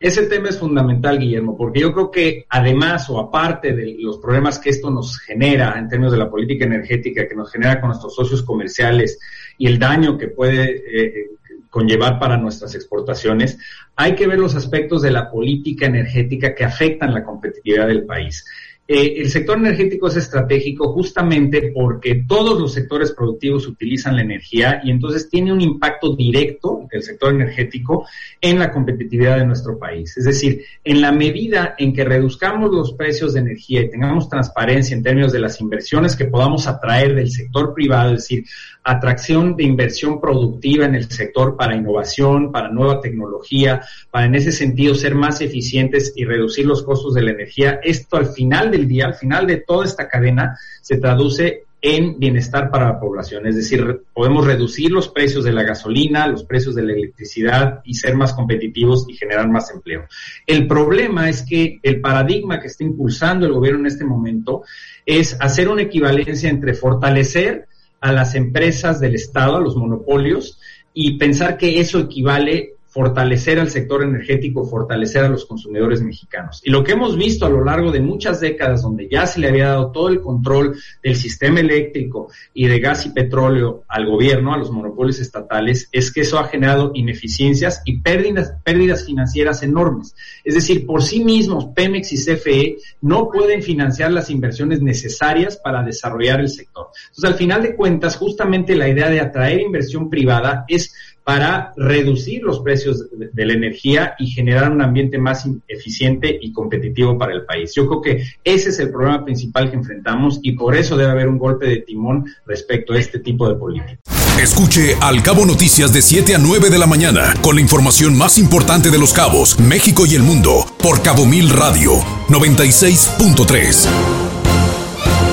Ese 0.00 0.26
tema 0.26 0.48
es 0.48 0.58
fundamental, 0.58 1.18
Guillermo, 1.18 1.56
porque 1.56 1.80
yo 1.80 1.92
creo 1.92 2.10
que 2.10 2.46
además 2.48 3.10
o 3.10 3.18
aparte 3.18 3.74
de 3.74 3.96
los 3.98 4.18
problemas 4.18 4.60
que 4.60 4.70
esto 4.70 4.90
nos 4.90 5.18
genera 5.18 5.76
en 5.76 5.88
términos 5.88 6.12
de 6.12 6.18
la 6.18 6.30
política 6.30 6.66
energética, 6.66 7.26
que 7.26 7.34
nos 7.34 7.50
genera 7.50 7.80
con 7.80 7.88
nuestros 7.88 8.14
socios 8.14 8.42
comerciales 8.42 9.18
y 9.58 9.66
el 9.66 9.78
daño 9.78 10.16
que 10.16 10.28
puede 10.28 10.82
eh, 10.86 11.30
conllevar 11.68 12.20
para 12.20 12.36
nuestras 12.36 12.76
exportaciones, 12.76 13.58
hay 13.96 14.14
que 14.14 14.28
ver 14.28 14.38
los 14.38 14.54
aspectos 14.54 15.02
de 15.02 15.10
la 15.10 15.30
política 15.30 15.86
energética 15.86 16.54
que 16.54 16.64
afectan 16.64 17.12
la 17.12 17.24
competitividad 17.24 17.88
del 17.88 18.06
país. 18.06 18.44
Eh, 18.90 19.20
el 19.20 19.28
sector 19.28 19.58
energético 19.58 20.08
es 20.08 20.16
estratégico 20.16 20.94
justamente 20.94 21.72
porque 21.74 22.24
todos 22.26 22.58
los 22.58 22.72
sectores 22.72 23.12
productivos 23.12 23.66
utilizan 23.66 24.16
la 24.16 24.22
energía 24.22 24.80
y 24.82 24.90
entonces 24.90 25.28
tiene 25.28 25.52
un 25.52 25.60
impacto 25.60 26.16
directo 26.16 26.88
del 26.90 27.02
sector 27.02 27.34
energético 27.34 28.06
en 28.40 28.58
la 28.58 28.72
competitividad 28.72 29.36
de 29.36 29.44
nuestro 29.44 29.78
país. 29.78 30.16
Es 30.16 30.24
decir, 30.24 30.64
en 30.84 31.02
la 31.02 31.12
medida 31.12 31.74
en 31.76 31.92
que 31.92 32.02
reduzcamos 32.02 32.70
los 32.70 32.94
precios 32.94 33.34
de 33.34 33.40
energía 33.40 33.82
y 33.82 33.90
tengamos 33.90 34.30
transparencia 34.30 34.96
en 34.96 35.02
términos 35.02 35.32
de 35.32 35.40
las 35.40 35.60
inversiones 35.60 36.16
que 36.16 36.24
podamos 36.24 36.66
atraer 36.66 37.14
del 37.14 37.30
sector 37.30 37.74
privado, 37.74 38.14
es 38.14 38.22
decir, 38.22 38.46
atracción 38.84 39.54
de 39.54 39.64
inversión 39.64 40.18
productiva 40.18 40.86
en 40.86 40.94
el 40.94 41.10
sector 41.10 41.56
para 41.56 41.76
innovación, 41.76 42.50
para 42.50 42.70
nueva 42.70 43.02
tecnología, 43.02 43.82
para 44.10 44.24
en 44.24 44.34
ese 44.34 44.50
sentido 44.50 44.94
ser 44.94 45.14
más 45.14 45.42
eficientes 45.42 46.14
y 46.16 46.24
reducir 46.24 46.64
los 46.64 46.82
costos 46.82 47.12
de 47.12 47.22
la 47.22 47.32
energía, 47.32 47.80
esto 47.82 48.16
al 48.16 48.28
final 48.28 48.70
del 48.78 48.88
día, 48.88 49.06
al 49.06 49.14
final 49.14 49.46
de 49.46 49.58
toda 49.58 49.84
esta 49.84 50.08
cadena, 50.08 50.58
se 50.80 50.96
traduce 50.96 51.64
en 51.80 52.18
bienestar 52.18 52.70
para 52.70 52.86
la 52.86 53.00
población. 53.00 53.46
Es 53.46 53.54
decir, 53.54 54.02
podemos 54.12 54.44
reducir 54.46 54.90
los 54.90 55.08
precios 55.08 55.44
de 55.44 55.52
la 55.52 55.62
gasolina, 55.62 56.26
los 56.26 56.44
precios 56.44 56.74
de 56.74 56.82
la 56.82 56.92
electricidad 56.92 57.80
y 57.84 57.94
ser 57.94 58.16
más 58.16 58.32
competitivos 58.32 59.06
y 59.08 59.14
generar 59.14 59.48
más 59.48 59.70
empleo. 59.70 60.06
El 60.46 60.66
problema 60.66 61.28
es 61.28 61.42
que 61.42 61.78
el 61.82 62.00
paradigma 62.00 62.60
que 62.60 62.66
está 62.66 62.82
impulsando 62.82 63.46
el 63.46 63.52
gobierno 63.52 63.80
en 63.80 63.86
este 63.86 64.04
momento 64.04 64.62
es 65.06 65.36
hacer 65.40 65.68
una 65.68 65.82
equivalencia 65.82 66.50
entre 66.50 66.74
fortalecer 66.74 67.68
a 68.00 68.12
las 68.12 68.34
empresas 68.34 69.00
del 69.00 69.14
Estado, 69.14 69.56
a 69.56 69.60
los 69.60 69.76
monopolios, 69.76 70.58
y 70.92 71.16
pensar 71.16 71.56
que 71.56 71.78
eso 71.78 72.00
equivale 72.00 72.74
fortalecer 72.98 73.60
al 73.60 73.70
sector 73.70 74.02
energético, 74.02 74.64
fortalecer 74.64 75.24
a 75.24 75.28
los 75.28 75.46
consumidores 75.46 76.02
mexicanos. 76.02 76.60
Y 76.64 76.70
lo 76.70 76.82
que 76.82 76.94
hemos 76.94 77.16
visto 77.16 77.46
a 77.46 77.48
lo 77.48 77.64
largo 77.64 77.92
de 77.92 78.00
muchas 78.00 78.40
décadas, 78.40 78.82
donde 78.82 79.08
ya 79.08 79.24
se 79.24 79.38
le 79.38 79.46
había 79.46 79.68
dado 79.68 79.92
todo 79.92 80.08
el 80.08 80.20
control 80.20 80.76
del 81.00 81.14
sistema 81.14 81.60
eléctrico 81.60 82.28
y 82.52 82.66
de 82.66 82.80
gas 82.80 83.06
y 83.06 83.10
petróleo 83.10 83.84
al 83.86 84.04
gobierno, 84.04 84.52
a 84.52 84.58
los 84.58 84.72
monopolios 84.72 85.20
estatales, 85.20 85.88
es 85.92 86.10
que 86.10 86.22
eso 86.22 86.40
ha 86.40 86.48
generado 86.48 86.90
ineficiencias 86.92 87.82
y 87.84 88.00
pérdidas, 88.00 88.54
pérdidas 88.64 89.06
financieras 89.06 89.62
enormes. 89.62 90.16
Es 90.42 90.54
decir, 90.54 90.84
por 90.84 91.04
sí 91.04 91.22
mismos, 91.22 91.66
Pemex 91.76 92.12
y 92.12 92.16
CFE 92.16 92.78
no 93.02 93.30
pueden 93.30 93.62
financiar 93.62 94.10
las 94.10 94.28
inversiones 94.28 94.82
necesarias 94.82 95.56
para 95.56 95.84
desarrollar 95.84 96.40
el 96.40 96.48
sector. 96.48 96.88
Entonces, 97.10 97.30
al 97.30 97.34
final 97.34 97.62
de 97.62 97.76
cuentas, 97.76 98.16
justamente 98.16 98.74
la 98.74 98.88
idea 98.88 99.08
de 99.08 99.20
atraer 99.20 99.60
inversión 99.60 100.10
privada 100.10 100.64
es 100.66 100.92
para 101.28 101.74
reducir 101.76 102.42
los 102.42 102.60
precios 102.60 103.04
de, 103.10 103.44
la 103.44 103.52
energía 103.52 104.14
y 104.18 104.28
generar 104.28 104.72
un 104.72 104.80
ambiente 104.80 105.18
más 105.18 105.46
eficiente 105.68 106.38
y 106.40 106.54
competitivo 106.54 107.18
para 107.18 107.34
el 107.34 107.44
país. 107.44 107.74
Yo 107.74 107.86
creo 107.86 108.00
que 108.00 108.24
ese 108.44 108.70
es 108.70 108.78
el 108.78 108.88
problema 108.88 109.26
principal 109.26 109.68
que 109.68 109.76
enfrentamos 109.76 110.40
y 110.42 110.52
por 110.52 110.74
eso 110.74 110.96
debe 110.96 111.10
haber 111.10 111.28
un 111.28 111.36
golpe 111.36 111.66
de 111.66 111.76
timón 111.82 112.24
respecto 112.46 112.94
a 112.94 112.98
este 112.98 113.18
tipo 113.18 113.46
de 113.46 113.56
política. 113.56 113.98
Escuche 114.40 114.96
Al 115.02 115.22
Cabo 115.22 115.44
Noticias 115.44 115.92
de 115.92 116.00
7 116.00 116.34
a 116.34 116.38
9 116.38 116.70
de 116.70 116.78
la 116.78 116.86
mañana 116.86 117.34
con 117.42 117.56
la 117.56 117.60
información 117.60 118.16
más 118.16 118.38
importante 118.38 118.88
de 118.88 118.98
los 118.98 119.12
cabos, 119.12 119.60
México 119.60 120.06
y 120.06 120.14
el 120.14 120.22
mundo 120.22 120.64
por 120.82 121.02
Cabo 121.02 121.26
Mil 121.26 121.50
Radio 121.50 121.92
96.3. 122.30 123.86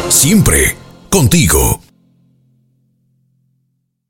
Siempre 0.09 0.75
contigo. 1.09 1.79